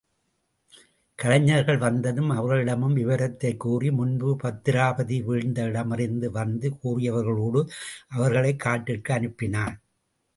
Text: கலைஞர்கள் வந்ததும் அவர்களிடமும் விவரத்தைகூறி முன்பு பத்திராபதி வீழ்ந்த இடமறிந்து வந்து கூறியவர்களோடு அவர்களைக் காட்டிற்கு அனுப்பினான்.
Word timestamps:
கலைஞர்கள் 1.15 1.77
வந்ததும் 1.77 2.29
அவர்களிடமும் 2.29 2.95
விவரத்தைகூறி 2.95 3.91
முன்பு 3.91 4.37
பத்திராபதி 4.43 5.23
வீழ்ந்த 5.23 5.63
இடமறிந்து 5.63 6.25
வந்து 6.25 6.71
கூறியவர்களோடு 6.83 7.61
அவர்களைக் 8.09 8.59
காட்டிற்கு 8.59 9.13
அனுப்பினான். 9.13 9.75